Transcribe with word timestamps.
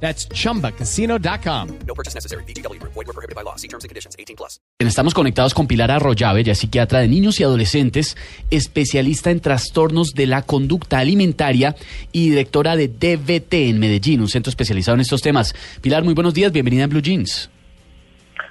That's 0.00 0.28
chumbacasino.com. 0.28 1.68
No 1.86 1.94
purchase 1.94 2.14
necessary. 2.14 2.44
BGW. 2.44 2.80
Void 2.82 3.06
were 3.06 3.12
prohibited 3.12 3.34
by 3.34 3.42
law. 3.42 3.56
See 3.56 3.68
terms 3.68 3.84
and 3.84 3.88
conditions. 3.88 4.14
18 4.18 4.36
plus. 4.36 4.60
Estamos 4.78 5.14
conectados 5.14 5.54
con 5.54 5.66
Pilar 5.66 5.90
Arroyave, 5.90 6.42
es 6.50 6.58
psiquiatra 6.58 7.00
de 7.00 7.08
niños 7.08 7.40
y 7.40 7.44
adolescentes, 7.44 8.14
especialista 8.50 9.30
en 9.30 9.40
trastornos 9.40 10.12
de 10.12 10.26
la 10.26 10.42
conducta 10.42 10.98
alimentaria 10.98 11.74
y 12.12 12.28
directora 12.28 12.76
de 12.76 12.88
DVT 12.88 13.54
en 13.70 13.80
Medellín, 13.80 14.20
un 14.20 14.28
centro 14.28 14.50
especializado 14.50 14.96
en 14.96 15.00
estos 15.00 15.22
temas. 15.22 15.54
Pilar, 15.80 16.04
muy 16.04 16.12
buenos 16.12 16.34
días, 16.34 16.52
bienvenida 16.52 16.84
en 16.84 16.90
Blue 16.90 17.00
Jeans. 17.00 17.50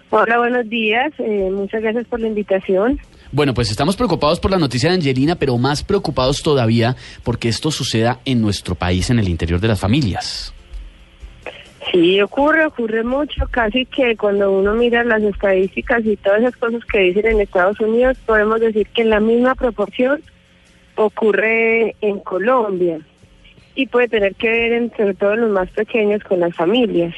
Hola, 0.09 0.39
buenos 0.39 0.67
días. 0.67 1.13
Eh, 1.19 1.49
muchas 1.51 1.81
gracias 1.81 2.07
por 2.07 2.19
la 2.19 2.27
invitación. 2.27 2.99
Bueno, 3.31 3.53
pues 3.53 3.69
estamos 3.69 3.95
preocupados 3.95 4.39
por 4.39 4.49
la 4.49 4.57
noticia 4.57 4.89
de 4.89 4.95
Angelina, 4.95 5.35
pero 5.35 5.57
más 5.57 5.83
preocupados 5.83 6.41
todavía 6.41 6.95
porque 7.23 7.49
esto 7.49 7.69
suceda 7.69 8.19
en 8.25 8.41
nuestro 8.41 8.73
país, 8.73 9.09
en 9.11 9.19
el 9.19 9.29
interior 9.29 9.59
de 9.59 9.67
las 9.67 9.79
familias. 9.79 10.54
Sí, 11.95 12.19
ocurre, 12.19 12.65
ocurre 12.65 13.05
mucho. 13.05 13.47
Casi 13.49 13.85
que 13.85 14.17
cuando 14.17 14.51
uno 14.51 14.73
mira 14.73 15.05
las 15.05 15.23
estadísticas 15.23 16.05
y 16.05 16.17
todas 16.17 16.41
esas 16.41 16.57
cosas 16.57 16.83
que 16.83 16.99
dicen 16.99 17.25
en 17.25 17.39
Estados 17.39 17.79
Unidos, 17.79 18.17
podemos 18.25 18.59
decir 18.59 18.85
que 18.87 19.03
en 19.03 19.11
la 19.11 19.21
misma 19.21 19.55
proporción 19.55 20.21
ocurre 20.95 21.95
en 22.01 22.19
Colombia. 22.19 22.99
Y 23.75 23.87
puede 23.87 24.09
tener 24.09 24.35
que 24.35 24.49
ver, 24.49 24.73
entre 24.73 25.13
todo, 25.13 25.37
los 25.37 25.49
más 25.51 25.69
pequeños 25.69 26.21
con 26.25 26.41
las 26.41 26.53
familias. 26.53 27.15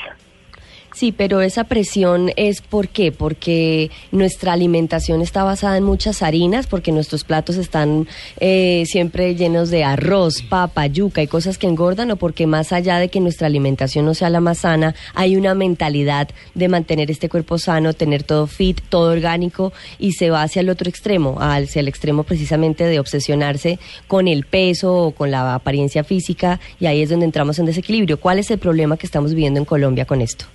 Sí, 0.98 1.12
pero 1.12 1.42
esa 1.42 1.66
presión 1.66 2.31
es 2.38 2.62
¿por 2.62 2.88
qué? 2.88 3.12
Porque 3.12 3.92
nuestra 4.12 4.53
alimentación 4.53 5.22
está 5.22 5.44
basada 5.44 5.78
en 5.78 5.84
muchas 5.84 6.23
harinas, 6.23 6.66
porque 6.66 6.92
nuestros 6.92 7.23
platos 7.23 7.58
están 7.58 8.08
eh, 8.40 8.84
siempre 8.88 9.36
llenos 9.36 9.70
de 9.70 9.84
arroz, 9.84 10.42
papa, 10.42 10.88
yuca 10.88 11.22
y 11.22 11.28
cosas 11.28 11.59
que 11.59 11.68
engordan, 11.68 12.09
o 12.09 12.16
porque 12.16 12.48
más 12.48 12.73
allá 12.73 12.98
de 12.98 13.09
que 13.09 13.20
nuestra 13.20 13.45
alimentación 13.45 14.06
no 14.06 14.16
sea 14.16 14.31
la 14.31 14.40
más 14.40 14.58
sana, 14.58 14.95
hay 15.14 15.36
una 15.36 15.53
mentalidad 15.53 16.30
de 16.56 16.68
mantener 16.68 17.12
este 17.12 17.30
cuerpo 17.30 17.59
sano, 17.59 17.94
tener 17.94 18.23
todo 18.23 18.48
fit, 18.48 18.81
todo 18.90 19.12
orgánico 19.12 19.73
y 20.00 20.14
se 20.14 20.31
va 20.31 20.42
hacia 20.42 20.62
el 20.62 20.70
otro 20.72 20.90
extremo, 20.90 21.38
hacia 21.40 21.81
el 21.81 21.90
extremo 21.90 22.23
precisamente 22.23 22.86
de 22.86 23.00
obsesionarse 23.00 23.78
con 24.08 24.28
el 24.28 24.48
peso 24.48 24.95
o 24.95 25.12
con 25.12 25.30
la 25.30 25.53
apariencia 25.53 26.03
física 26.03 26.59
y 26.80 26.88
ahí 26.88 27.03
es 27.03 27.12
donde 27.12 27.28
entramos 27.28 27.59
en 27.59 27.68
desequilibrio. 27.68 28.20
¿Cuál 28.20 28.40
es 28.40 28.50
el 28.50 28.58
problema 28.58 28.98
que 28.98 29.06
estamos 29.06 29.36
viviendo 29.36 29.59
en 29.59 29.66
Colombia 29.66 30.06
con 30.06 30.22
esto? 30.22 30.48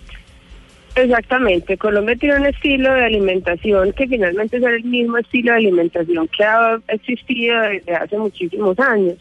Exactamente, 0.95 1.79
Colombia 1.79 2.17
tiene 2.17 2.37
un 2.37 2.47
estilo 2.47 2.93
de 2.93 3.05
alimentación 3.07 3.93
que 3.93 4.07
finalmente 4.07 4.59
es 4.59 4.63
el 4.63 4.85
mismo 4.85 5.17
estilo 5.17 5.53
de 5.53 5.59
alimentación 5.59 6.29
que 6.29 6.45
ha 6.45 6.79
existido 6.89 7.59
desde 7.63 7.95
hace 7.95 8.19
muchísimos 8.19 8.79
años. 8.79 9.17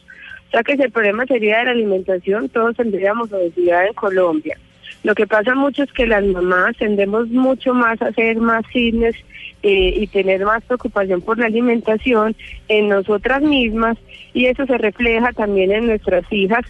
O 0.47 0.51
sea 0.51 0.63
que 0.63 0.75
si 0.75 0.83
el 0.83 0.91
problema 0.91 1.25
sería 1.25 1.59
de 1.59 1.65
la 1.65 1.71
alimentación, 1.71 2.49
todos 2.49 2.75
tendríamos 2.75 3.31
obesidad 3.31 3.87
en 3.87 3.93
Colombia. 3.93 4.57
Lo 5.03 5.15
que 5.15 5.25
pasa 5.25 5.55
mucho 5.55 5.83
es 5.83 5.93
que 5.93 6.05
las 6.05 6.25
mamás 6.25 6.75
tendemos 6.75 7.29
mucho 7.29 7.73
más 7.73 8.01
a 8.01 8.07
hacer 8.07 8.35
más 8.37 8.67
fitness 8.67 9.15
eh, 9.63 9.93
y 9.95 10.07
tener 10.07 10.43
más 10.43 10.63
preocupación 10.65 11.21
por 11.21 11.39
la 11.39 11.45
alimentación 11.45 12.35
en 12.67 12.89
nosotras 12.89 13.41
mismas 13.41 13.97
y 14.33 14.47
eso 14.47 14.65
se 14.65 14.77
refleja 14.77 15.31
también 15.31 15.71
en 15.71 15.87
nuestras 15.87 16.23
hijas 16.31 16.65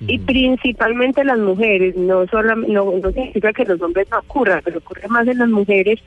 y 0.00 0.18
principalmente 0.18 1.24
las 1.24 1.38
mujeres, 1.38 1.94
no 1.96 2.26
solo 2.28 2.56
no, 2.56 2.92
no 3.02 3.10
significa 3.12 3.52
que 3.52 3.64
los 3.64 3.80
hombres 3.82 4.08
no 4.10 4.18
ocurran, 4.18 4.62
pero 4.64 4.78
ocurre 4.78 5.06
más 5.08 5.26
en 5.28 5.38
las 5.38 5.48
mujeres. 5.48 6.00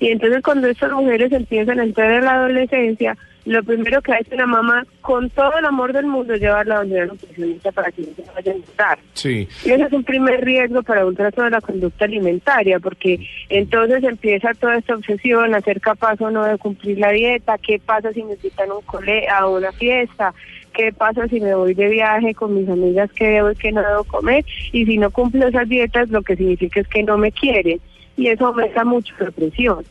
Y 0.00 0.08
entonces 0.08 0.42
cuando 0.42 0.68
estas 0.68 0.92
mujeres 0.92 1.32
empiezan 1.32 1.80
a 1.80 1.84
entrar 1.84 2.12
en 2.12 2.24
la 2.24 2.34
adolescencia, 2.34 3.16
lo 3.48 3.62
primero 3.62 4.02
que 4.02 4.12
hace 4.12 4.34
una 4.34 4.46
mamá, 4.46 4.84
con 5.00 5.30
todo 5.30 5.56
el 5.58 5.64
amor 5.64 5.94
del 5.94 6.04
mundo, 6.04 6.34
es 6.34 6.40
llevarla 6.40 6.78
a 6.78 6.80
una 6.82 7.06
nutricionista 7.06 7.72
para 7.72 7.90
que 7.90 8.02
no 8.02 8.08
se 8.14 8.30
vaya 8.34 8.52
a 8.52 8.56
gustar. 8.56 8.98
Sí. 9.14 9.48
Y 9.64 9.70
ese 9.70 9.84
es 9.84 9.92
un 9.92 10.04
primer 10.04 10.44
riesgo 10.44 10.82
para 10.82 11.06
un 11.06 11.16
trastorno 11.16 11.46
de 11.46 11.50
la 11.52 11.60
conducta 11.62 12.04
alimentaria, 12.04 12.78
porque 12.78 13.26
entonces 13.48 14.04
empieza 14.04 14.52
toda 14.52 14.76
esta 14.76 14.94
obsesión 14.94 15.54
a 15.54 15.62
ser 15.62 15.80
capaz 15.80 16.20
o 16.20 16.30
no 16.30 16.44
de 16.44 16.58
cumplir 16.58 16.98
la 16.98 17.10
dieta, 17.10 17.56
qué 17.56 17.78
pasa 17.78 18.12
si 18.12 18.22
necesitan 18.22 18.70
un 18.70 18.82
cole 18.82 19.26
a 19.28 19.48
una 19.48 19.72
fiesta, 19.72 20.34
qué 20.78 20.92
pasa 20.92 21.26
si 21.26 21.40
me 21.40 21.56
voy 21.56 21.74
de 21.74 21.88
viaje 21.88 22.34
con 22.34 22.54
mis 22.54 22.68
amigas, 22.68 23.10
qué 23.12 23.26
debo 23.26 23.50
y 23.50 23.56
qué 23.56 23.72
no 23.72 23.82
debo 23.82 24.04
comer, 24.04 24.46
y 24.70 24.86
si 24.86 24.96
no 24.96 25.10
cumplo 25.10 25.48
esas 25.48 25.68
dietas, 25.68 26.08
lo 26.10 26.22
que 26.22 26.36
significa 26.36 26.78
es 26.80 26.86
que 26.86 27.02
no 27.02 27.18
me 27.18 27.32
quieren, 27.32 27.80
y 28.16 28.28
eso 28.28 28.46
aumenta 28.46 28.84
mucho 28.84 29.12
la 29.18 29.32
presión. 29.32 29.84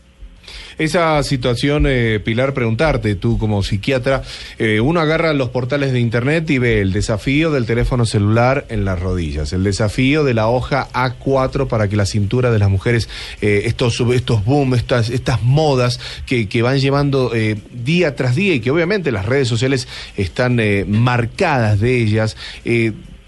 Esa 0.77 1.21
situación, 1.23 1.85
eh, 1.87 2.19
Pilar, 2.23 2.53
preguntarte, 2.53 3.15
tú 3.15 3.37
como 3.37 3.63
psiquiatra, 3.63 4.21
eh, 4.59 4.79
uno 4.79 4.99
agarra 4.99 5.33
los 5.33 5.49
portales 5.49 5.91
de 5.91 5.99
internet 5.99 6.49
y 6.49 6.59
ve 6.59 6.81
el 6.81 6.93
desafío 6.93 7.51
del 7.51 7.65
teléfono 7.65 8.05
celular 8.05 8.65
en 8.69 8.85
las 8.85 8.99
rodillas, 8.99 9.53
el 9.53 9.63
desafío 9.63 10.23
de 10.23 10.33
la 10.33 10.47
hoja 10.47 10.87
A4 10.93 11.67
para 11.67 11.87
que 11.87 11.95
la 11.95 12.05
cintura 12.05 12.51
de 12.51 12.59
las 12.59 12.69
mujeres, 12.69 13.09
eh, 13.41 13.63
estos, 13.65 13.99
estos 14.13 14.45
boom, 14.45 14.75
estas, 14.75 15.09
estas 15.09 15.41
modas 15.41 15.99
que, 16.25 16.47
que 16.47 16.61
van 16.61 16.79
llevando 16.79 17.33
eh, 17.33 17.57
día 17.73 18.15
tras 18.15 18.35
día 18.35 18.53
y 18.53 18.59
que 18.59 18.71
obviamente 18.71 19.11
las 19.11 19.25
redes 19.25 19.47
sociales 19.47 19.87
están 20.15 20.59
marcadas 20.87 21.79
de 21.79 21.97
ellas. 21.97 22.37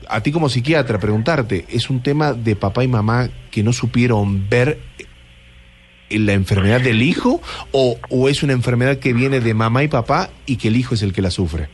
A 0.08 0.22
ti 0.22 0.32
como 0.32 0.50
psiquiatra, 0.50 1.00
preguntarte, 1.00 1.66
¿es 1.70 1.90
un 1.90 2.02
tema 2.02 2.34
de 2.34 2.56
papá 2.56 2.84
y 2.84 2.88
mamá 2.88 3.30
que 3.52 3.64
no 3.64 3.74
supieron 3.74 4.50
ver 4.50 4.80
la 6.10 6.34
enfermedad 6.34 6.82
del 6.82 7.02
hijo 7.02 7.42
o, 7.72 7.98
o 8.10 8.30
es 8.30 8.44
una 8.44 8.54
enfermedad 8.54 8.98
que 8.98 9.14
viene 9.14 9.40
de 9.40 9.54
mamá 9.54 9.84
y 9.84 9.88
papá 9.88 10.30
y 10.46 10.58
que 10.58 10.70
el 10.70 10.78
hijo 10.78 10.96
es 10.96 11.04
el 11.04 11.14
que 11.14 11.22
la 11.22 11.32
sufre? 11.32 11.70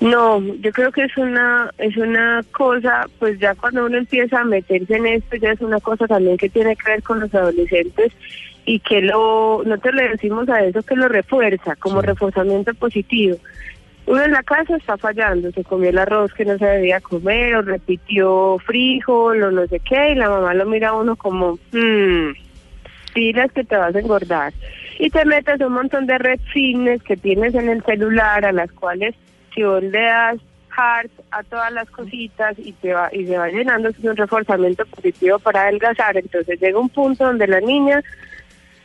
No, 0.00 0.40
yo 0.40 0.70
creo 0.72 0.92
que 0.92 1.02
es 1.02 1.16
una 1.16 1.72
es 1.76 1.96
una 1.96 2.44
cosa, 2.52 3.06
pues 3.18 3.38
ya 3.40 3.54
cuando 3.56 3.86
uno 3.86 3.98
empieza 3.98 4.40
a 4.40 4.44
meterse 4.44 4.96
en 4.96 5.06
esto, 5.06 5.36
ya 5.36 5.50
es 5.50 5.60
una 5.60 5.80
cosa 5.80 6.06
también 6.06 6.36
que 6.36 6.48
tiene 6.48 6.76
que 6.76 6.90
ver 6.90 7.02
con 7.02 7.18
los 7.18 7.34
adolescentes 7.34 8.12
y 8.64 8.78
que 8.80 9.00
lo, 9.00 9.62
nosotros 9.64 9.94
le 9.94 10.08
decimos 10.10 10.48
a 10.50 10.62
eso 10.62 10.82
que 10.82 10.94
lo 10.94 11.08
refuerza, 11.08 11.74
como 11.76 12.00
reforzamiento 12.02 12.74
positivo. 12.74 13.38
Uno 14.06 14.22
en 14.22 14.32
la 14.32 14.42
casa 14.42 14.76
está 14.76 14.96
fallando, 14.96 15.50
se 15.52 15.64
comió 15.64 15.90
el 15.90 15.98
arroz 15.98 16.32
que 16.32 16.44
no 16.44 16.56
se 16.58 16.64
debía 16.64 17.00
comer, 17.00 17.56
o 17.56 17.62
repitió 17.62 18.58
frijol, 18.64 19.42
o 19.42 19.50
no 19.50 19.66
sé 19.66 19.80
qué, 19.80 20.12
y 20.12 20.14
la 20.14 20.30
mamá 20.30 20.54
lo 20.54 20.64
mira 20.66 20.90
a 20.90 20.94
uno 20.94 21.16
como, 21.16 21.58
hmm, 21.72 22.30
que 23.54 23.64
te 23.64 23.76
vas 23.76 23.94
a 23.94 23.98
engordar. 23.98 24.52
Y 24.98 25.10
te 25.10 25.24
metes 25.24 25.60
un 25.60 25.72
montón 25.72 26.06
de 26.06 26.18
red 26.18 26.40
fitness 26.52 27.02
que 27.02 27.16
tienes 27.16 27.54
en 27.54 27.68
el 27.68 27.82
celular, 27.84 28.44
a 28.44 28.52
las 28.52 28.70
cuales 28.72 29.14
si 29.54 29.62
vos 29.62 29.82
le 29.82 30.00
das 30.02 30.38
heart 30.76 31.10
a 31.32 31.42
todas 31.42 31.72
las 31.72 31.90
cositas 31.90 32.56
y 32.58 32.72
te 32.72 32.92
va 32.92 33.08
y 33.12 33.26
se 33.26 33.36
va 33.36 33.48
llenando, 33.48 33.88
es 33.88 33.98
un 33.98 34.16
reforzamiento 34.16 34.84
positivo 34.86 35.38
para 35.38 35.62
adelgazar. 35.62 36.16
Entonces 36.16 36.60
llega 36.60 36.78
un 36.78 36.88
punto 36.88 37.24
donde 37.24 37.46
la 37.46 37.60
niña, 37.60 38.02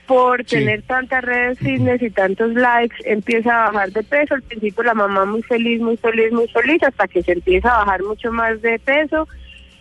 por 0.07 0.43
Sí. 0.45 0.57
tener 0.57 0.81
tantas 0.83 1.23
redes 1.23 1.59
fitness 1.59 2.01
y 2.01 2.09
tantos 2.09 2.53
likes, 2.53 2.95
empieza 3.05 3.67
a 3.67 3.71
bajar 3.71 3.91
de 3.91 4.03
peso. 4.03 4.33
Al 4.35 4.41
principio 4.43 4.83
la 4.83 4.93
mamá 4.93 5.25
muy 5.25 5.41
feliz, 5.43 5.79
muy 5.81 5.97
feliz, 5.97 6.31
muy 6.31 6.47
feliz, 6.47 6.81
hasta 6.83 7.07
que 7.07 7.23
se 7.23 7.33
empieza 7.33 7.73
a 7.73 7.85
bajar 7.85 8.03
mucho 8.03 8.31
más 8.31 8.61
de 8.61 8.79
peso. 8.79 9.27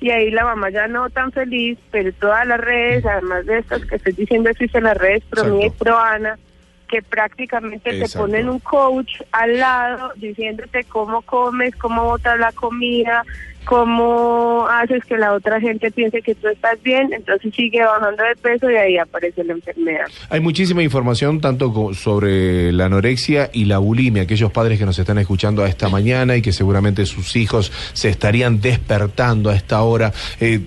Y 0.03 0.11
ahí 0.11 0.33
la 0.33 0.45
mamá 0.45 0.69
ya 0.71 0.89
no 0.89 1.09
tan 1.11 1.31
feliz, 1.31 1.79
pero 1.93 2.13
todas 2.15 2.45
las 2.45 2.59
redes, 2.59 3.07
además 3.07 3.47
de 3.47 3.59
estas 3.59 3.85
que 3.87 3.95
estoy 3.95 4.13
diciendo, 4.15 4.51
existen 4.51 4.83
las 4.83 4.97
redes 4.97 5.23
Pro 5.31 5.45
Mía 5.45 5.67
y 5.67 5.71
Exacto. 5.71 6.43
Que 6.93 7.01
prácticamente 7.01 7.91
te 7.91 8.19
ponen 8.19 8.51
un 8.51 8.59
coach 8.59 9.23
al 9.33 9.59
lado 9.59 10.13
diciéndote 10.17 10.85
cómo 10.85 11.23
comes, 11.23 11.75
cómo 11.77 12.05
botas 12.05 12.39
la 12.39 12.53
comida, 12.53 13.25
cómo 13.65 14.67
haces 14.69 15.05
que 15.05 15.17
la 15.17 15.33
otra 15.33 15.61
gente 15.61 15.91
piense 15.91 16.21
que 16.21 16.35
tú 16.35 16.49
estás 16.49 16.83
bien, 16.83 17.13
entonces 17.13 17.55
sigue 17.55 17.83
bajando 17.83 18.23
de 18.23 18.37
peso 18.37 18.71
y 18.71 18.77
ahí 18.77 18.99
aparece 18.99 19.43
la 19.45 19.55
enfermedad. 19.55 20.07
Hay 20.29 20.41
muchísima 20.41 20.83
información 20.83 21.41
tanto 21.41 21.95
sobre 21.95 22.73
la 22.73 22.87
anorexia 22.87 23.51
y 23.53 23.65
la 23.65 23.79
bulimia, 23.79 24.25
aquellos 24.25 24.53
padres 24.53 24.79
que 24.79 24.85
nos 24.85 24.99
están 24.99 25.19
escuchando 25.19 25.63
a 25.63 25.69
esta 25.69 25.89
mañana 25.89 26.37
y 26.37 26.43
que 26.43 26.53
seguramente 26.53 27.07
sus 27.07 27.37
hijos 27.37 27.73
se 27.93 28.09
estarían 28.09 28.61
despertando 28.61 29.51
a 29.51 29.57
esta 29.57 29.83
hora. 29.83 30.13
Eh, 30.41 30.61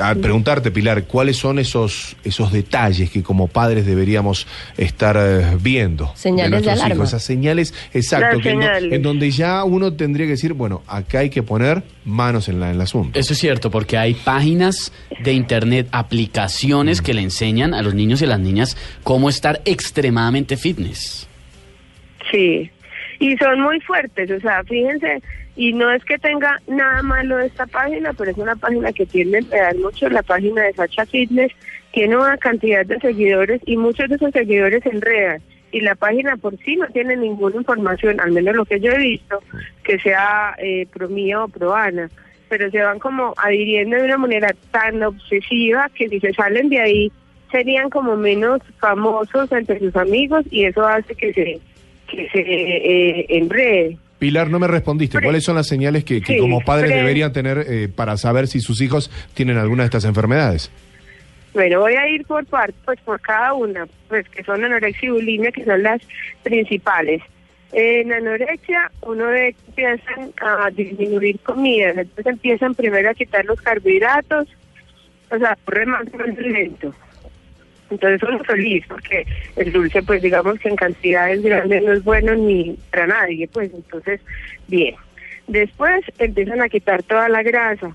a 0.00 0.14
preguntarte, 0.14 0.70
Pilar, 0.70 1.04
¿cuáles 1.04 1.36
son 1.36 1.58
esos, 1.58 2.16
esos 2.24 2.52
detalles 2.52 3.10
que 3.10 3.22
como 3.22 3.48
padres 3.48 3.84
deberíamos 3.86 4.46
estar 4.76 5.16
eh, 5.18 5.56
viendo? 5.60 6.10
Señales 6.14 6.50
de 6.50 6.56
nuestros 6.66 6.78
alarma. 6.78 6.94
hijos? 6.94 7.08
Esas 7.08 7.22
señales, 7.24 7.74
exacto, 7.92 8.36
en, 8.36 8.42
do- 8.42 8.48
señales. 8.50 8.92
en 8.92 9.02
donde 9.02 9.30
ya 9.30 9.64
uno 9.64 9.92
tendría 9.92 10.26
que 10.26 10.32
decir, 10.32 10.52
bueno, 10.54 10.82
acá 10.86 11.18
hay 11.20 11.30
que 11.30 11.42
poner 11.42 11.82
manos 12.04 12.48
en, 12.48 12.60
la, 12.60 12.70
en 12.70 12.76
el 12.76 12.80
asunto. 12.80 13.18
Eso 13.18 13.32
es 13.34 13.38
cierto, 13.38 13.70
porque 13.70 13.98
hay 13.98 14.14
páginas 14.14 14.92
de 15.22 15.32
internet, 15.34 15.88
aplicaciones 15.92 17.02
que 17.02 17.12
le 17.14 17.22
enseñan 17.22 17.74
a 17.74 17.82
los 17.82 17.94
niños 17.94 18.22
y 18.22 18.24
a 18.24 18.28
las 18.28 18.40
niñas 18.40 18.76
cómo 19.04 19.28
estar 19.28 19.60
extremadamente 19.64 20.56
fitness. 20.56 21.26
Sí, 22.30 22.70
y 23.20 23.36
son 23.36 23.60
muy 23.60 23.80
fuertes, 23.80 24.30
o 24.30 24.40
sea, 24.40 24.62
fíjense, 24.64 25.22
y 25.58 25.72
no 25.72 25.90
es 25.90 26.04
que 26.04 26.18
tenga 26.18 26.60
nada 26.68 27.02
malo 27.02 27.40
esta 27.40 27.66
página, 27.66 28.12
pero 28.12 28.30
es 28.30 28.38
una 28.38 28.54
página 28.54 28.92
que 28.92 29.04
tiende 29.04 29.38
a 29.38 29.40
emplear 29.40 29.76
mucho, 29.76 30.08
la 30.08 30.22
página 30.22 30.62
de 30.62 30.72
Sacha 30.72 31.04
Fitness, 31.04 31.52
tiene 31.92 32.16
una 32.16 32.38
cantidad 32.38 32.86
de 32.86 33.00
seguidores 33.00 33.60
y 33.66 33.76
muchos 33.76 34.08
de 34.08 34.14
esos 34.14 34.30
seguidores 34.30 34.84
se 34.84 34.90
enredan. 34.90 35.42
Y 35.72 35.80
la 35.80 35.96
página 35.96 36.36
por 36.36 36.56
sí 36.58 36.76
no 36.76 36.86
tiene 36.86 37.16
ninguna 37.16 37.56
información, 37.56 38.20
al 38.20 38.30
menos 38.30 38.54
lo 38.54 38.64
que 38.66 38.78
yo 38.78 38.92
he 38.92 38.98
visto, 38.98 39.42
que 39.82 39.98
sea 39.98 40.54
eh, 40.58 40.86
pro 40.92 41.08
mía 41.08 41.42
o 41.42 41.48
pro 41.48 41.74
Ana, 41.74 42.08
pero 42.48 42.70
se 42.70 42.80
van 42.80 43.00
como 43.00 43.34
adhiriendo 43.36 43.96
de 43.96 44.04
una 44.04 44.18
manera 44.18 44.54
tan 44.70 45.02
obsesiva 45.02 45.90
que 45.92 46.08
si 46.08 46.20
se 46.20 46.32
salen 46.34 46.68
de 46.68 46.80
ahí 46.80 47.12
serían 47.50 47.90
como 47.90 48.16
menos 48.16 48.60
famosos 48.78 49.50
entre 49.50 49.80
sus 49.80 49.96
amigos 49.96 50.44
y 50.52 50.66
eso 50.66 50.86
hace 50.86 51.16
que 51.16 51.32
se 51.32 51.60
que 52.06 52.28
se 52.30 52.40
eh, 52.40 53.26
enrede. 53.28 53.98
Pilar, 54.18 54.50
no 54.50 54.58
me 54.58 54.66
respondiste. 54.66 55.20
¿Cuáles 55.20 55.44
son 55.44 55.56
las 55.56 55.68
señales 55.68 56.04
que, 56.04 56.20
que 56.20 56.34
Sí, 56.34 56.38
como 56.38 56.60
padres 56.60 56.90
deberían 56.90 57.32
tener 57.32 57.64
eh, 57.68 57.88
para 57.88 58.16
saber 58.16 58.48
si 58.48 58.60
sus 58.60 58.80
hijos 58.80 59.10
tienen 59.34 59.58
alguna 59.58 59.84
de 59.84 59.86
estas 59.86 60.04
enfermedades? 60.04 60.70
Bueno, 61.54 61.80
voy 61.80 61.94
a 61.94 62.08
ir 62.08 62.24
por 62.26 62.44
parte, 62.46 62.74
pues 62.84 63.00
por 63.00 63.20
cada 63.20 63.52
una, 63.52 63.86
pues 64.08 64.28
que 64.28 64.44
son 64.44 64.64
anorexia 64.64 65.08
y 65.08 65.12
bulimia, 65.12 65.52
que 65.52 65.64
son 65.64 65.82
las 65.82 66.00
principales. 66.42 67.22
En 67.72 68.12
anorexia, 68.12 68.90
uno 69.02 69.26
de 69.26 69.54
empiezan 69.66 70.32
a 70.40 70.70
disminuir 70.70 71.38
comida, 71.40 71.90
entonces 71.90 72.26
empiezan 72.26 72.74
primero 72.74 73.10
a 73.10 73.14
quitar 73.14 73.44
los 73.44 73.60
carbohidratos, 73.60 74.48
o 75.30 75.38
sea, 75.38 75.56
corre 75.64 75.86
más 75.86 76.12
más 76.14 76.36
lento. 76.38 76.94
Entonces 77.90 78.22
uno 78.28 78.38
feliz, 78.44 78.84
porque 78.88 79.26
el 79.56 79.72
dulce, 79.72 80.02
pues 80.02 80.20
digamos 80.22 80.58
que 80.58 80.68
en 80.68 80.76
cantidades 80.76 81.42
grandes 81.42 81.82
no 81.82 81.92
es 81.92 82.04
bueno 82.04 82.34
ni 82.34 82.76
para 82.90 83.06
nadie, 83.06 83.48
pues 83.48 83.72
entonces, 83.72 84.20
bien. 84.66 84.94
Después 85.46 86.04
empiezan 86.18 86.60
a 86.60 86.68
quitar 86.68 87.02
toda 87.02 87.28
la 87.28 87.42
grasa, 87.42 87.94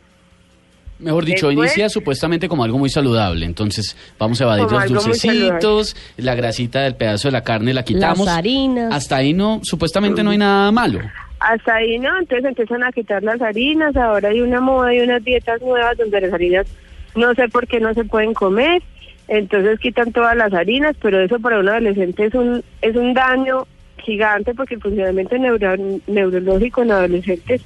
Mejor 1.00 1.26
dicho, 1.26 1.48
Después- 1.48 1.72
inicia 1.72 1.90
supuestamente 1.90 2.48
como 2.48 2.64
algo 2.64 2.78
muy 2.78 2.90
saludable. 2.90 3.46
Entonces, 3.46 3.98
vamos 4.18 4.40
a 4.40 4.46
evadir 4.46 4.72
los 4.72 4.88
dulcecitos, 5.04 5.96
la 6.18 6.34
grasita 6.34 6.82
del 6.82 6.96
pedazo 6.96 7.28
de 7.28 7.34
la 7.34 7.44
carne 7.44 7.74
la 7.74 7.84
quitamos. 7.84 8.26
Las 8.26 8.38
harinas. 8.38 8.94
Hasta 8.94 9.18
ahí 9.18 9.34
no, 9.34 9.60
supuestamente 9.64 10.24
no 10.24 10.30
hay 10.30 10.38
nada 10.38 10.72
malo. 10.72 11.00
Hasta 11.40 11.76
ahí 11.76 12.00
no, 12.00 12.18
entonces 12.20 12.46
empiezan 12.46 12.84
a 12.84 12.92
quitar 12.94 13.22
las 13.22 13.42
harinas, 13.42 13.96
ahora 13.98 14.30
hay 14.30 14.40
una 14.40 14.62
moda 14.62 14.94
y 14.94 15.02
unas 15.02 15.22
dietas 15.26 15.62
nuevas 15.62 15.98
donde 15.98 16.22
las 16.22 16.32
harinas 16.32 16.68
no 17.16 17.34
sé 17.34 17.50
por 17.50 17.68
qué 17.68 17.80
no 17.82 17.94
se 17.94 18.06
pueden 18.06 18.34
comer, 18.34 18.82
entonces 19.28 19.80
quitan 19.80 20.12
todas 20.12 20.36
las 20.36 20.54
harinas, 20.54 20.96
pero 21.02 21.22
eso 21.22 21.40
para 21.40 21.60
un 21.60 21.70
adolescente 21.70 22.26
es 22.26 22.34
un, 22.34 22.64
es 22.82 22.96
un 22.96 23.14
daño 23.14 23.66
gigante 23.98 24.54
porque 24.54 24.76
el 24.76 24.82
funcionamiento 24.82 25.38
neuro- 25.38 26.02
neurológico 26.08 26.84
en 26.84 26.92
adolescentes 26.92 27.62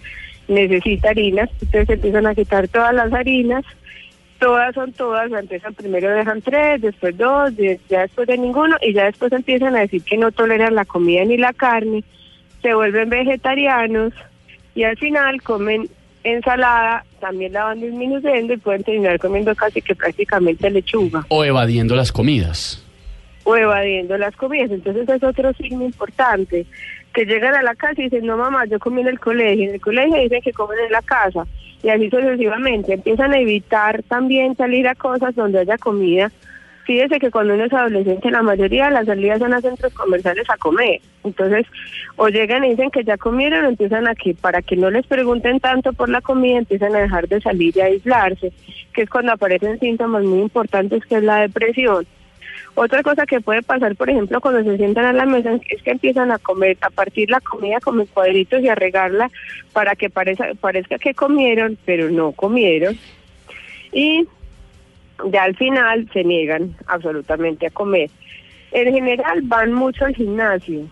necesita 0.47 1.09
harinas, 1.09 1.49
entonces 1.61 1.89
empiezan 1.89 2.27
a 2.27 2.35
quitar 2.35 2.67
todas 2.67 2.93
las 2.93 3.11
harinas, 3.11 3.65
todas 4.39 4.75
son 4.75 4.93
todas, 4.93 5.31
empiezan 5.31 5.73
primero 5.73 6.09
dejan 6.13 6.41
tres, 6.41 6.81
después 6.81 7.17
dos, 7.17 7.51
ya 7.89 8.01
después 8.01 8.27
de 8.27 8.37
ninguno 8.37 8.77
y 8.81 8.93
ya 8.93 9.05
después 9.05 9.31
empiezan 9.31 9.75
a 9.75 9.81
decir 9.81 10.03
que 10.03 10.17
no 10.17 10.31
toleran 10.31 10.75
la 10.75 10.85
comida 10.85 11.25
ni 11.25 11.37
la 11.37 11.53
carne, 11.53 12.03
se 12.61 12.73
vuelven 12.73 13.09
vegetarianos 13.09 14.13
y 14.75 14.83
al 14.83 14.97
final 14.97 15.41
comen 15.41 15.89
ensalada, 16.23 17.05
también 17.19 17.53
la 17.53 17.65
van 17.65 17.81
disminuyendo 17.81 18.53
y 18.53 18.57
pueden 18.57 18.83
terminar 18.83 19.19
comiendo 19.19 19.55
casi 19.55 19.81
que 19.81 19.95
prácticamente 19.95 20.69
lechuga 20.69 21.25
O 21.29 21.43
evadiendo 21.43 21.95
las 21.95 22.11
comidas. 22.11 22.83
o 23.43 23.55
evadiendo 23.55 24.17
las 24.17 24.35
comidas. 24.35 24.71
Entonces 24.71 25.07
es 25.07 25.23
otro 25.23 25.53
signo 25.53 25.85
importante, 25.85 26.65
que 27.13 27.25
llegan 27.25 27.55
a 27.55 27.63
la 27.63 27.75
casa 27.75 28.01
y 28.01 28.05
dicen, 28.05 28.25
no 28.25 28.37
mamá, 28.37 28.65
yo 28.65 28.77
comí 28.77 29.01
en 29.01 29.07
el 29.07 29.19
colegio, 29.19 29.69
en 29.69 29.75
el 29.75 29.81
colegio 29.81 30.21
dicen 30.21 30.41
que 30.41 30.51
comen 30.51 30.77
en 30.85 30.91
la 30.91 31.01
casa, 31.01 31.47
y 31.81 31.89
así 31.89 32.09
sucesivamente. 32.09 32.93
Empiezan 32.93 33.33
a 33.33 33.39
evitar 33.39 34.03
también 34.03 34.55
salir 34.57 34.87
a 34.87 34.95
cosas 34.95 35.33
donde 35.33 35.59
haya 35.59 35.77
comida. 35.77 36.31
Fíjese 36.85 37.19
que 37.19 37.31
cuando 37.31 37.53
uno 37.53 37.65
es 37.65 37.73
adolescente, 37.73 38.31
la 38.31 38.41
mayoría 38.41 38.85
de 38.85 38.91
las 38.91 39.05
salidas 39.05 39.39
son 39.39 39.53
a 39.53 39.61
centros 39.61 39.93
comerciales 39.93 40.49
a 40.49 40.57
comer. 40.57 41.01
Entonces, 41.27 41.65
o 42.15 42.29
llegan 42.29 42.65
y 42.65 42.71
dicen 42.71 42.91
que 42.91 43.03
ya 43.03 43.17
comieron, 43.17 43.65
empiezan 43.65 44.07
a 44.07 44.15
que, 44.15 44.33
para 44.33 44.61
que 44.61 44.75
no 44.75 44.89
les 44.89 45.05
pregunten 45.05 45.59
tanto 45.59 45.93
por 45.93 46.09
la 46.09 46.21
comida, 46.21 46.57
empiezan 46.57 46.95
a 46.95 46.99
dejar 46.99 47.27
de 47.27 47.41
salir 47.41 47.75
y 47.75 47.81
a 47.81 47.85
aislarse, 47.85 48.51
que 48.93 49.03
es 49.03 49.09
cuando 49.09 49.33
aparecen 49.33 49.79
síntomas 49.79 50.23
muy 50.23 50.39
importantes, 50.39 51.05
que 51.05 51.15
es 51.15 51.23
la 51.23 51.41
depresión. 51.41 52.07
Otra 52.79 53.01
cosa 53.01 53.25
que 53.25 53.41
puede 53.41 53.63
pasar, 53.63 53.95
por 53.95 54.07
ejemplo, 54.07 54.39
cuando 54.39 54.63
se 54.63 54.77
sientan 54.77 55.05
a 55.05 55.13
la 55.13 55.25
mesa 55.25 55.59
es 55.69 55.81
que 55.81 55.91
empiezan 55.91 56.31
a 56.31 56.37
comer, 56.37 56.77
a 56.81 56.91
partir 56.91 57.29
la 57.29 57.41
comida 57.41 57.79
como 57.79 58.01
en 58.01 58.07
cuadritos 58.07 58.61
y 58.61 58.69
a 58.69 58.75
regarla 58.75 59.31
para 59.73 59.95
que 59.95 60.11
parezca 60.11 60.99
que 60.99 61.15
comieron, 61.15 61.77
pero 61.85 62.11
no 62.11 62.33
comieron. 62.33 62.95
Y 63.91 64.27
ya 65.31 65.43
al 65.43 65.55
final 65.55 66.07
se 66.13 66.23
niegan 66.23 66.75
absolutamente 66.85 67.65
a 67.65 67.71
comer. 67.71 68.11
En 68.71 68.93
general 68.93 69.41
van 69.43 69.73
mucho 69.73 70.05
al 70.05 70.15
gimnasio 70.15 70.87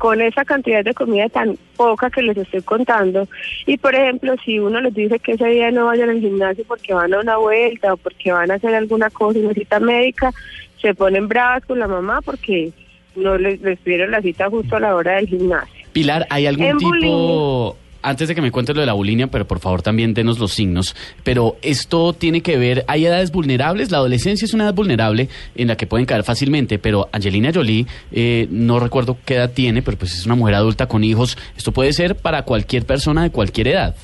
con 0.00 0.22
esa 0.22 0.46
cantidad 0.46 0.82
de 0.82 0.94
comida 0.94 1.28
tan 1.28 1.58
poca 1.76 2.08
que 2.08 2.22
les 2.22 2.34
estoy 2.34 2.62
contando. 2.62 3.28
Y 3.66 3.76
por 3.76 3.94
ejemplo, 3.94 4.34
si 4.42 4.58
uno 4.58 4.80
les 4.80 4.94
dice 4.94 5.18
que 5.18 5.32
ese 5.32 5.44
día 5.48 5.70
no 5.70 5.84
vayan 5.84 6.08
al 6.08 6.20
gimnasio 6.20 6.64
porque 6.66 6.94
van 6.94 7.12
a 7.12 7.20
una 7.20 7.36
vuelta 7.36 7.92
o 7.92 7.98
porque 7.98 8.32
van 8.32 8.50
a 8.50 8.54
hacer 8.54 8.74
alguna 8.74 9.10
cosa 9.10 9.38
una 9.40 9.52
cita 9.52 9.78
médica, 9.78 10.32
se 10.80 10.94
ponen 10.94 11.28
bravas 11.28 11.66
con 11.66 11.78
la 11.78 11.86
mamá 11.86 12.22
porque 12.22 12.72
no 13.14 13.36
les, 13.36 13.60
les 13.60 13.78
pidieron 13.80 14.12
la 14.12 14.22
cita 14.22 14.48
justo 14.48 14.76
a 14.76 14.80
la 14.80 14.96
hora 14.96 15.16
del 15.16 15.28
gimnasio. 15.28 15.84
Pilar, 15.92 16.26
¿hay 16.30 16.46
algún 16.46 16.64
En 16.64 16.78
tipo... 16.78 17.76
Antes 18.02 18.28
de 18.28 18.34
que 18.34 18.42
me 18.42 18.50
cuentes 18.50 18.74
lo 18.74 18.80
de 18.80 18.86
la 18.86 18.92
bulimia, 18.94 19.26
pero 19.26 19.46
por 19.46 19.60
favor 19.60 19.82
también 19.82 20.14
denos 20.14 20.38
los 20.38 20.52
signos. 20.52 20.96
Pero 21.22 21.56
esto 21.62 22.12
tiene 22.12 22.40
que 22.40 22.56
ver, 22.56 22.84
hay 22.88 23.06
edades 23.06 23.30
vulnerables, 23.30 23.90
la 23.90 23.98
adolescencia 23.98 24.44
es 24.46 24.54
una 24.54 24.64
edad 24.64 24.74
vulnerable 24.74 25.28
en 25.54 25.68
la 25.68 25.76
que 25.76 25.86
pueden 25.86 26.06
caer 26.06 26.24
fácilmente, 26.24 26.78
pero 26.78 27.08
Angelina 27.12 27.50
Jolie, 27.52 27.86
eh, 28.12 28.46
no 28.50 28.80
recuerdo 28.80 29.18
qué 29.24 29.34
edad 29.34 29.50
tiene, 29.50 29.82
pero 29.82 29.96
pues 29.98 30.14
es 30.14 30.26
una 30.26 30.34
mujer 30.34 30.54
adulta 30.54 30.86
con 30.86 31.04
hijos. 31.04 31.36
Esto 31.56 31.72
puede 31.72 31.92
ser 31.92 32.16
para 32.16 32.42
cualquier 32.42 32.84
persona 32.84 33.22
de 33.22 33.30
cualquier 33.30 33.68
edad, 33.68 33.94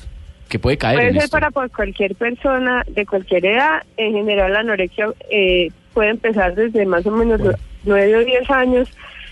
que 0.47 0.59
puede 0.59 0.77
caer 0.77 0.97
Puede 0.97 1.07
en 1.09 1.13
ser 1.15 1.23
esto. 1.23 1.35
para 1.35 1.51
pues, 1.51 1.71
cualquier 1.71 2.15
persona 2.15 2.83
de 2.87 3.05
cualquier 3.05 3.45
edad. 3.45 3.83
En 3.97 4.13
general, 4.13 4.53
la 4.53 4.59
anorexia 4.59 5.07
eh, 5.29 5.69
puede 5.93 6.09
empezar 6.09 6.55
desde 6.55 6.85
más 6.85 7.05
o 7.05 7.11
menos 7.11 7.39
los 7.39 7.55
9 7.83 8.15
o 8.15 8.19
10 8.23 8.51
años. 8.51 8.89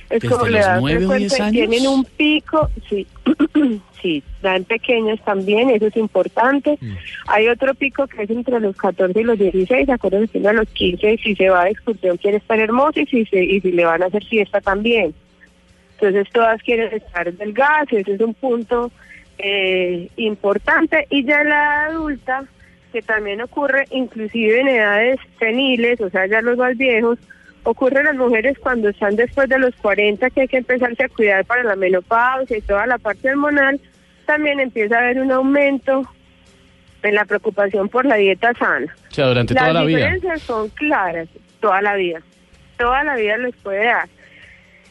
Es 0.10 0.22
¿Desde 0.22 0.36
como 0.36 0.48
la 0.48 0.58
los 0.58 0.68
edad 0.68 0.80
9 0.82 1.06
o 1.06 1.14
10 1.14 1.34
frecuente. 1.34 1.42
años? 1.42 1.70
Tienen 1.70 1.88
un 1.88 2.06
pico, 2.06 2.70
sí, 2.90 3.08
sí, 4.02 4.24
dan 4.42 4.64
pequeños 4.66 5.20
también, 5.26 5.70
eso 5.72 5.88
es 5.88 5.98
importante. 5.98 6.78
Mm. 6.80 6.94
Hay 7.28 7.48
otro 7.48 7.74
pico 7.74 8.06
que 8.08 8.24
es 8.24 8.30
entre 8.30 8.60
los 8.60 8.76
14 8.78 9.20
y 9.20 9.24
los 9.24 9.40
16, 9.40 9.90
acuérdense 9.90 10.32
que 10.32 10.38
uno 10.40 10.50
a 10.50 10.54
los 10.54 10.70
15, 10.70 11.18
si 11.24 11.36
se 11.36 11.50
va 11.50 11.64
de 11.64 11.72
excursión, 11.72 12.18
quiere 12.18 12.38
estar 12.38 12.60
hermoso 12.60 13.00
y 13.00 13.06
si, 13.08 13.26
se, 13.26 13.44
y 13.44 13.62
si 13.62 13.72
le 13.72 13.86
van 13.86 14.04
a 14.04 14.08
hacer 14.08 14.24
fiesta 14.26 14.62
también. 14.62 15.14
Entonces 15.94 16.28
todas 16.32 16.62
quieren 16.62 16.94
estar 16.94 17.34
delgadas, 17.34 17.88
ese 17.92 18.14
es 18.14 18.22
un 18.22 18.34
punto 18.34 18.92
eh, 19.38 20.10
importante. 20.18 21.08
Y 21.10 21.24
ya 21.24 21.44
la 21.44 21.86
adulta, 21.86 22.44
que 22.92 23.02
también 23.02 23.42
ocurre 23.42 23.86
inclusive 23.92 24.60
en 24.60 24.68
edades 24.68 25.20
seniles, 25.40 26.00
o 26.02 26.10
sea, 26.10 26.28
ya 26.28 26.42
los 26.42 26.58
más 26.58 26.78
viejos, 26.78 27.18
ocurre 27.66 28.00
en 28.00 28.06
las 28.06 28.16
mujeres 28.16 28.58
cuando 28.60 28.90
están 28.90 29.16
después 29.16 29.50
de 29.50 29.60
los 29.60 29.76
40, 29.76 30.30
que 30.30 30.42
hay 30.42 30.48
que 30.48 30.58
empezarse 30.58 31.04
a 31.04 31.10
cuidar 31.10 31.46
para 31.46 31.64
la 31.64 31.76
menopausia 31.76 32.58
y 32.58 32.62
toda 32.62 32.86
la 32.86 32.98
parte 32.98 33.30
hormonal, 33.30 33.80
también 34.26 34.60
empieza 34.60 34.96
a 34.96 35.00
haber 35.00 35.20
un 35.20 35.32
aumento 35.32 36.08
en 37.04 37.16
la 37.16 37.26
preocupación 37.26 37.90
por 37.90 38.06
la 38.06 38.16
dieta 38.16 38.54
sana. 38.54 38.96
O 39.10 39.14
sea, 39.14 39.28
durante 39.28 39.54
Las 39.54 39.64
toda 39.64 39.74
la 39.74 39.84
vida. 39.84 39.98
diferencias 39.98 40.42
son 40.44 40.70
claras, 40.70 41.28
toda 41.60 41.82
la 41.82 41.96
vida. 41.96 42.22
Toda 42.78 43.04
la 43.04 43.16
vida 43.16 43.38
les 43.38 43.56
puede 43.58 43.86
dar. 43.86 44.08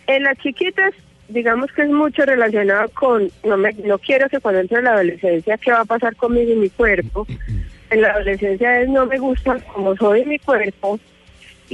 En 0.07 0.25
las 0.25 0.37
chiquitas, 0.39 0.93
digamos 1.29 1.71
que 1.73 1.83
es 1.83 1.91
mucho 1.91 2.25
relacionado 2.25 2.89
con, 2.91 3.31
no, 3.45 3.57
me, 3.57 3.73
no 3.85 3.99
quiero 3.99 4.29
que 4.29 4.41
cuando 4.41 4.61
entre 4.61 4.83
la 4.83 4.93
adolescencia, 4.93 5.59
¿qué 5.59 5.73
va 5.73 5.81
a 5.81 5.85
pasar 5.85 6.15
conmigo 6.17 6.53
y 6.53 6.57
mi 6.57 6.71
cuerpo? 6.71 7.27
En 7.91 8.01
la 8.01 8.09
adolescencia 8.09 8.81
es 8.81 8.89
no 8.89 9.07
me 9.07 9.19
gusta 9.19 9.57
como 9.73 9.95
soy 9.95 10.25
mi 10.25 10.39
cuerpo. 10.39 10.99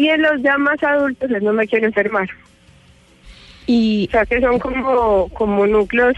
Y 0.00 0.08
en 0.08 0.22
los 0.22 0.40
ya 0.40 0.56
más 0.56 0.82
adultos 0.82 1.30
es 1.30 1.42
no 1.42 1.52
me 1.52 1.68
quiero 1.68 1.84
enfermar. 1.84 2.26
Y 3.66 4.06
O 4.08 4.10
sea 4.12 4.24
que 4.24 4.40
son 4.40 4.58
como, 4.58 5.28
como 5.28 5.66
núcleos, 5.66 6.16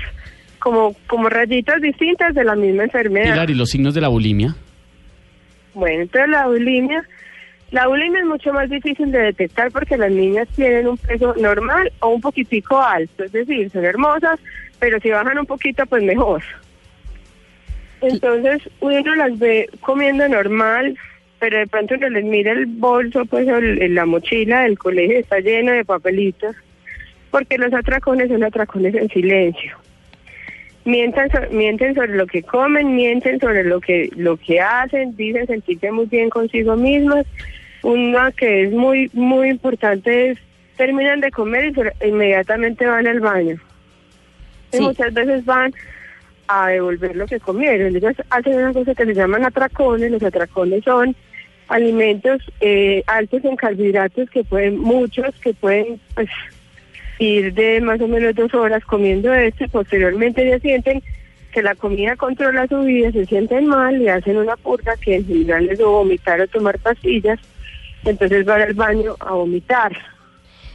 como, 0.60 0.94
como 1.08 1.28
rayitas 1.28 1.82
distintas 1.82 2.32
de 2.32 2.44
la 2.44 2.54
misma 2.54 2.84
enfermedad. 2.84 3.32
Pilar, 3.32 3.50
¿y 3.50 3.54
los 3.54 3.70
signos 3.70 3.94
de 3.94 4.00
la 4.00 4.06
bulimia? 4.06 4.54
Bueno, 5.74 6.02
entonces 6.02 6.30
la 6.30 6.46
bulimia, 6.46 7.02
la 7.72 7.88
bulimia 7.88 8.20
es 8.20 8.26
mucho 8.26 8.52
más 8.52 8.70
difícil 8.70 9.10
de 9.10 9.18
detectar 9.18 9.72
porque 9.72 9.96
las 9.96 10.12
niñas 10.12 10.46
tienen 10.54 10.86
un 10.86 10.96
peso 10.96 11.34
normal 11.40 11.90
o 11.98 12.10
un 12.10 12.20
poquitico 12.20 12.80
alto, 12.80 13.24
es 13.24 13.32
decir, 13.32 13.68
son 13.72 13.84
hermosas, 13.84 14.38
pero 14.78 15.00
si 15.00 15.10
bajan 15.10 15.38
un 15.38 15.46
poquito, 15.46 15.84
pues 15.86 16.04
mejor. 16.04 16.40
Entonces 18.00 18.62
uno 18.78 19.16
las 19.16 19.36
ve 19.40 19.68
comiendo 19.80 20.28
normal, 20.28 20.96
pero 21.42 21.58
de 21.58 21.66
pronto 21.66 21.96
uno 21.96 22.08
les 22.08 22.24
mira 22.24 22.52
el 22.52 22.66
bolso, 22.66 23.24
pues 23.24 23.48
o 23.48 23.56
el- 23.56 23.96
la 23.96 24.06
mochila 24.06 24.60
del 24.60 24.78
colegio 24.78 25.18
está 25.18 25.40
llena 25.40 25.72
de 25.72 25.84
papelitos, 25.84 26.54
porque 27.32 27.58
los 27.58 27.74
atracones 27.74 28.28
son 28.28 28.44
atracones 28.44 28.94
en 28.94 29.08
silencio. 29.08 29.76
Mienten, 30.84 31.28
so- 31.32 31.50
mienten 31.50 31.96
sobre 31.96 32.14
lo 32.14 32.28
que 32.28 32.44
comen, 32.44 32.94
mienten 32.94 33.40
sobre 33.40 33.64
lo 33.64 33.80
que 33.80 34.08
lo 34.14 34.36
que 34.36 34.60
hacen, 34.60 35.16
dicen 35.16 35.48
sentirse 35.48 35.90
muy 35.90 36.06
bien 36.06 36.30
consigo 36.30 36.76
mismas. 36.76 37.26
Una 37.82 38.30
que 38.30 38.62
es 38.62 38.70
muy 38.72 39.10
muy 39.12 39.48
importante 39.48 40.30
es 40.30 40.38
terminan 40.76 41.20
de 41.20 41.32
comer 41.32 41.72
y 42.00 42.06
inmediatamente 42.06 42.86
van 42.86 43.08
al 43.08 43.18
baño. 43.18 43.56
Y 44.72 44.78
muchas 44.80 45.12
veces 45.12 45.44
van 45.44 45.74
a 46.46 46.68
devolver 46.68 47.16
lo 47.16 47.26
que 47.26 47.40
comieron. 47.40 47.96
Ellos 47.96 48.14
hacen 48.30 48.54
una 48.58 48.72
cosa 48.72 48.94
que 48.94 49.06
se 49.06 49.14
llaman 49.14 49.44
atracones. 49.44 50.08
Los 50.12 50.22
atracones 50.22 50.84
son 50.84 51.16
alimentos 51.68 52.42
eh, 52.60 53.02
altos 53.06 53.44
en 53.44 53.56
carbohidratos 53.56 54.28
que 54.30 54.44
pueden, 54.44 54.78
muchos 54.78 55.34
que 55.40 55.54
pueden 55.54 56.00
pues 56.14 56.28
ir 57.18 57.54
de 57.54 57.80
más 57.80 58.00
o 58.00 58.08
menos 58.08 58.34
dos 58.34 58.52
horas 58.54 58.84
comiendo 58.84 59.32
esto 59.32 59.64
y 59.64 59.68
posteriormente 59.68 60.48
ya 60.48 60.58
sienten 60.58 61.02
que 61.52 61.62
la 61.62 61.74
comida 61.74 62.16
controla 62.16 62.66
su 62.66 62.80
vida, 62.80 63.12
se 63.12 63.26
sienten 63.26 63.66
mal 63.66 64.00
y 64.00 64.08
hacen 64.08 64.38
una 64.38 64.56
purga 64.56 64.96
que 64.96 65.16
en 65.16 65.26
general 65.26 65.68
es 65.68 65.80
o 65.80 65.90
vomitar 65.90 66.40
o 66.40 66.48
tomar 66.48 66.78
pastillas, 66.78 67.38
entonces 68.04 68.44
van 68.44 68.62
al 68.62 68.74
baño 68.74 69.14
a 69.20 69.32
vomitar. 69.32 69.96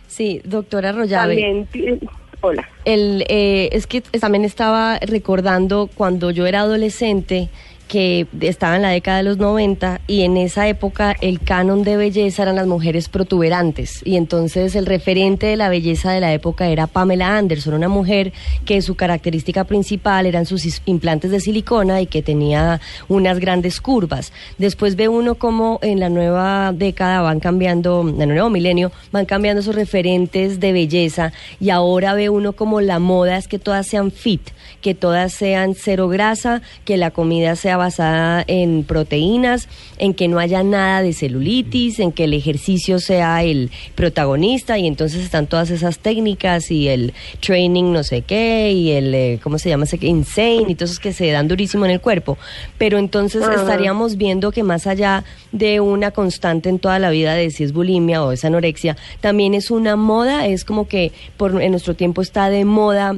Sí, 0.08 0.42
doctora 0.46 0.90
Arroyave. 0.90 1.36
También, 1.36 2.00
hola. 2.42 2.70
El, 2.86 3.26
eh, 3.28 3.70
es 3.72 3.88
que 3.88 4.02
también 4.02 4.46
estaba 4.46 5.00
recordando 5.00 5.90
cuando 5.94 6.32
yo 6.32 6.46
era 6.46 6.62
adolescente 6.62 7.50
que 7.88 8.28
estaba 8.42 8.76
en 8.76 8.82
la 8.82 8.90
década 8.90 9.18
de 9.18 9.24
los 9.24 9.38
90 9.38 10.02
y 10.08 10.24
en 10.24 10.38
esa 10.38 10.68
época 10.68 11.16
el 11.22 11.40
canon 11.40 11.84
de 11.84 11.98
belleza 11.98 12.44
eran 12.44 12.56
las 12.56 12.68
mujeres 12.68 13.08
protuberantes 13.08 14.02
y 14.04 14.18
entonces 14.18 14.76
el 14.76 14.86
referente 14.86 15.48
de 15.48 15.56
la 15.56 15.70
belleza 15.70 16.12
de 16.12 16.20
la 16.20 16.34
época 16.34 16.68
era 16.68 16.88
Pamela 16.88 17.38
Anderson, 17.38 17.74
una 17.74 17.88
mujer 17.88 18.34
que 18.66 18.82
su 18.82 18.96
característica 18.96 19.64
principal 19.64 20.26
eran 20.26 20.46
sus 20.46 20.82
implantes 20.86 21.32
de 21.32 21.40
silicona 21.40 22.02
y 22.02 22.08
que 22.08 22.22
tenía 22.22 22.82
unas 23.08 23.40
grandes 23.40 23.80
curvas. 23.80 24.34
Después 24.58 24.96
ve 24.96 25.08
uno 25.08 25.36
como 25.36 25.80
en 25.82 26.00
la 26.00 26.10
nueva 26.10 26.74
década 26.74 27.22
van 27.22 27.40
cambiando, 27.40 28.06
en 28.08 28.22
el 28.22 28.30
nuevo 28.30 28.50
milenio, 28.50 28.92
van 29.12 29.26
cambiando 29.26 29.62
esos 29.62 29.76
referentes 29.76 30.60
de 30.60 30.74
belleza 30.74 31.32
y 31.60 31.70
ahora 31.70 32.14
ve 32.14 32.30
uno 32.30 32.54
como 32.54 32.82
la 32.82 33.00
moda 33.00 33.38
es 33.38 33.48
que 33.48 33.60
todas 33.60 33.88
sean 33.88 34.12
fit, 34.12 34.42
que 34.82 34.94
todas 34.94 35.32
sean 35.34 35.74
cero 35.76 36.10
grasa, 36.10 36.62
que 36.84 36.98
la 36.98 37.12
comida 37.12 37.56
sea 37.56 37.77
basada 37.78 38.44
en 38.48 38.84
proteínas, 38.84 39.70
en 39.98 40.14
que 40.14 40.28
no 40.28 40.40
haya 40.40 40.64
nada 40.64 41.02
de 41.02 41.14
celulitis, 41.14 42.00
en 42.00 42.12
que 42.12 42.26
el 42.26 42.34
ejercicio 42.34 43.00
sea 43.00 43.44
el 43.44 43.72
protagonista 43.96 44.78
y 44.78 44.88
entonces 44.88 45.24
están 45.24 45.48
todas 45.48 45.70
esas 45.70 46.00
técnicas 46.00 46.72
y 46.72 46.88
el 46.88 47.14
training 47.40 47.92
no 47.92 48.04
sé 48.04 48.22
qué 48.22 48.72
y 48.72 48.92
el, 48.92 49.14
eh, 49.14 49.40
¿cómo 49.42 49.60
se 49.60 49.70
llama? 49.70 49.86
Insane 50.02 50.66
y 50.68 50.76
todos 50.76 50.92
esos 50.92 51.00
que 51.00 51.14
se 51.14 51.30
dan 51.32 51.48
durísimo 51.48 51.86
en 51.86 51.92
el 51.92 52.02
cuerpo. 52.02 52.38
Pero 52.78 52.98
entonces 52.98 53.44
estaríamos 53.56 54.18
viendo 54.18 54.52
que 54.52 54.64
más 54.64 54.88
allá 54.88 55.24
de 55.52 55.80
una 55.80 56.12
constante 56.12 56.70
en 56.70 56.80
toda 56.80 57.00
la 57.00 57.10
vida 57.10 57.34
de 57.34 57.50
si 57.52 57.64
es 57.64 57.74
bulimia 57.74 58.24
o 58.24 58.32
es 58.32 58.46
anorexia, 58.46 58.98
también 59.22 59.54
es 59.54 59.72
una 59.72 59.96
moda, 59.96 60.48
es 60.48 60.66
como 60.66 60.88
que 60.88 61.12
por, 61.38 61.62
en 61.62 61.72
nuestro 61.72 61.96
tiempo 61.96 62.22
está 62.22 62.50
de 62.50 62.66
moda 62.66 63.16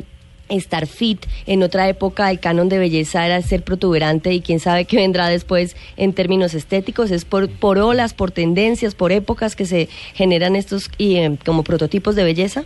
estar 0.50 0.88
fit. 0.88 1.26
En 1.46 1.64
otra 1.64 1.88
época 1.88 2.30
el 2.30 2.40
canon 2.40 2.70
de 2.70 2.80
belleza 2.80 3.26
era 3.26 3.42
ser 3.42 3.64
protuberante 3.64 4.34
y 4.34 4.42
quién 4.42 4.60
sabe 4.60 4.86
qué 4.86 4.98
vendrá 4.98 5.28
después 5.28 5.76
en 5.98 6.14
términos 6.14 6.54
estéticos. 6.54 7.12
Es 7.12 7.26
por, 7.26 7.50
por 7.50 7.78
olas, 7.78 8.14
por 8.14 8.32
tendencias, 8.32 8.96
por 8.96 9.12
épocas 9.12 9.56
que 9.56 9.66
se 9.66 9.88
generan 10.14 10.56
estos 10.56 10.90
y, 10.98 11.18
eh, 11.18 11.38
como 11.46 11.64
prototipos 11.64 12.16
de 12.16 12.24
belleza. 12.24 12.66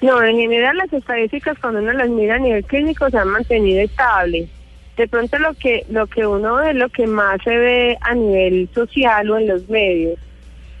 No, 0.00 0.22
en 0.22 0.36
general 0.36 0.76
las 0.76 0.92
estadísticas 0.92 1.58
cuando 1.58 1.80
uno 1.80 1.92
las 1.92 2.08
mira 2.08 2.36
a 2.36 2.38
nivel 2.38 2.64
clínico 2.64 3.10
se 3.10 3.18
han 3.18 3.28
mantenido 3.28 3.80
estables. 3.80 4.48
De 4.96 5.08
pronto 5.08 5.38
lo 5.38 5.54
que 5.54 5.84
lo 5.88 6.06
que 6.06 6.26
uno 6.26 6.56
ve, 6.56 6.74
lo 6.74 6.88
que 6.88 7.06
más 7.06 7.40
se 7.42 7.56
ve 7.56 7.98
a 8.00 8.14
nivel 8.14 8.68
social 8.74 9.30
o 9.30 9.38
en 9.38 9.48
los 9.48 9.68
medios. 9.68 10.18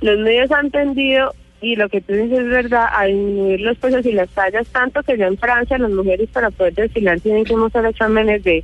Los 0.00 0.18
medios 0.20 0.50
han 0.52 0.70
tendido, 0.70 1.34
y 1.60 1.76
lo 1.76 1.88
que 1.88 2.00
tú 2.00 2.12
dices 2.12 2.38
es 2.38 2.48
verdad, 2.48 2.86
a 2.92 3.04
disminuir 3.04 3.60
los 3.60 3.76
pesos 3.78 4.06
y 4.06 4.12
las 4.12 4.28
tallas, 4.30 4.66
tanto 4.68 5.02
que 5.02 5.16
ya 5.16 5.26
en 5.26 5.36
Francia 5.38 5.78
las 5.78 5.90
mujeres 5.90 6.28
para 6.30 6.50
poder 6.50 6.74
desfilar 6.74 7.20
tienen 7.20 7.44
que 7.44 7.56
mostrar 7.56 7.86
exámenes 7.86 8.44
de 8.44 8.62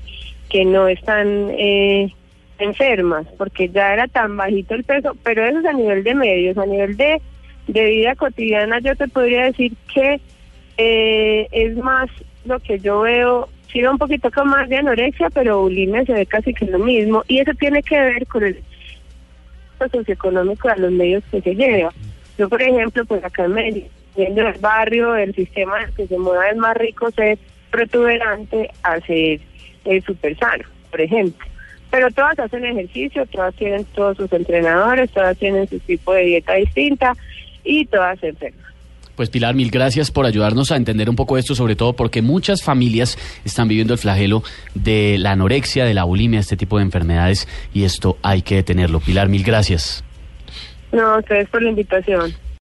que 0.49 0.65
no 0.65 0.87
están 0.87 1.51
eh, 1.59 2.13
enfermas, 2.59 3.27
porque 3.37 3.69
ya 3.69 3.95
era 3.95 4.07
tan 4.07 4.37
bajito 4.37 4.75
el 4.75 4.85
peso, 4.85 5.17
pero 5.25 5.45
eso 5.45 5.59
es 5.59 5.67
a 5.67 5.73
nivel 5.73 6.05
de 6.05 6.15
medios, 6.15 6.57
a 6.57 6.67
nivel 6.67 6.97
de, 6.97 7.21
de 7.67 7.85
vida 7.85 8.15
cotidiana 8.15 8.79
yo 8.79 8.95
te 8.95 9.09
podría 9.09 9.45
decir 9.47 9.73
que 9.93 10.21
eh, 10.77 11.49
es 11.51 11.77
más 11.77 12.09
lo 12.45 12.61
que 12.61 12.79
yo 12.79 13.01
veo, 13.01 13.49
sí 13.73 13.81
veo 13.81 13.91
un 13.91 13.99
poquito 13.99 14.31
con 14.31 14.49
más 14.49 14.69
de 14.69 14.77
anorexia, 14.77 15.31
pero 15.31 15.63
bulimia 15.63 16.05
se 16.05 16.13
ve 16.13 16.27
casi 16.27 16.55
que 16.55 16.67
lo 16.67 16.79
mismo, 16.79 17.25
y 17.27 17.41
eso 17.41 17.53
tiene 17.59 17.83
que 17.83 17.99
ver 17.99 18.27
con 18.29 18.45
el 18.45 18.63
socioeconómico 19.79 20.69
de 20.69 20.77
los 20.77 20.93
medios 20.93 21.25
que 21.31 21.41
se 21.41 21.55
lleva. 21.55 21.93
Yo, 22.39 22.49
por 22.49 22.63
ejemplo, 22.63 23.05
pues 23.05 23.23
acá 23.25 23.45
en 23.45 23.53
Medellín, 23.53 23.89
viendo 24.17 24.43
el 24.43 24.59
barrio, 24.59 25.15
el 25.17 25.35
sistema 25.35 25.87
que 25.97 26.07
se 26.07 26.19
mueva 26.19 26.49
es 26.49 26.57
más 26.57 26.77
rico 26.77 27.11
ser 27.11 27.39
protuberante 27.71 28.71
a 28.83 29.01
ser 29.01 29.41
eh, 29.85 30.01
súper 30.05 30.37
sano, 30.39 30.65
por 30.91 31.01
ejemplo. 31.01 31.47
Pero 31.91 32.11
todas 32.11 32.39
hacen 32.39 32.65
ejercicio, 32.65 33.25
todas 33.27 33.55
tienen 33.55 33.85
todos 33.95 34.17
sus 34.17 34.33
entrenadores, 34.33 35.11
todas 35.11 35.37
tienen 35.39 35.69
su 35.69 35.79
tipo 35.81 36.13
de 36.13 36.23
dieta 36.25 36.55
distinta 36.55 37.17
y 37.63 37.87
todas 37.87 38.19
se 38.19 38.29
enferman. 38.29 38.65
Pues 39.17 39.31
Pilar, 39.31 39.55
mil 39.55 39.71
gracias 39.71 40.11
por 40.11 40.27
ayudarnos 40.27 40.73
a 40.73 40.77
entender 40.77 41.09
un 41.09 41.15
poco 41.15 41.39
esto, 41.39 41.55
sobre 41.55 41.77
todo 41.77 41.93
porque 41.93 42.21
muchas 42.21 42.65
familias 42.65 43.17
están 43.45 43.69
viviendo 43.69 43.93
el 43.93 44.01
flagelo 44.01 44.43
de 44.75 45.19
la 45.19 45.33
anorexia, 45.33 45.85
de 45.85 45.95
la 45.95 46.03
bulimia, 46.03 46.41
este 46.41 46.57
tipo 46.57 46.79
de 46.79 46.85
enfermedades 46.85 47.47
y 47.73 47.85
esto 47.85 48.19
hay 48.23 48.43
que 48.43 48.57
detenerlo. 48.57 48.99
Pilar, 48.99 49.29
mil 49.29 49.45
gracias. 49.45 50.03
No, 50.95 51.19
ustedes 51.19 51.49
por 51.49 51.61
la 51.61 51.71
invitación. 51.71 52.33